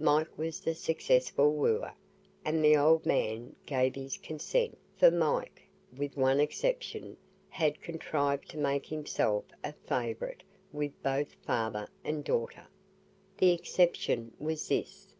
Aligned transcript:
Mike 0.00 0.38
was 0.38 0.60
the 0.60 0.74
successful 0.74 1.52
wooer, 1.52 1.92
and 2.42 2.64
the 2.64 2.74
old 2.74 3.04
man 3.04 3.54
gave 3.66 3.94
his 3.94 4.16
consent; 4.16 4.78
for 4.96 5.10
Mike, 5.10 5.60
with 5.94 6.16
one 6.16 6.40
exception, 6.40 7.18
had 7.50 7.82
contrived 7.82 8.48
to 8.48 8.56
make 8.56 8.86
himself 8.86 9.44
a 9.62 9.74
favourite 9.86 10.42
with 10.72 10.92
both 11.02 11.34
father 11.44 11.86
and 12.02 12.24
daughter. 12.24 12.66
The 13.36 13.50
exception 13.52 14.32
was 14.40 14.68
this. 14.68 15.12